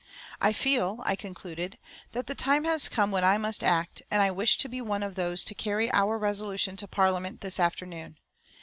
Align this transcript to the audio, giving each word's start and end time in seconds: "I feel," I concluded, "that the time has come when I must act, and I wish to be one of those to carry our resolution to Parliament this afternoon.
"I 0.41 0.51
feel," 0.51 0.99
I 1.03 1.15
concluded, 1.15 1.77
"that 2.13 2.25
the 2.25 2.33
time 2.33 2.63
has 2.63 2.89
come 2.89 3.11
when 3.11 3.23
I 3.23 3.37
must 3.37 3.63
act, 3.63 4.01
and 4.09 4.19
I 4.19 4.31
wish 4.31 4.57
to 4.57 4.67
be 4.67 4.81
one 4.81 5.03
of 5.03 5.13
those 5.13 5.43
to 5.43 5.53
carry 5.53 5.93
our 5.93 6.17
resolution 6.17 6.75
to 6.77 6.87
Parliament 6.87 7.41
this 7.41 7.59
afternoon. 7.59 8.17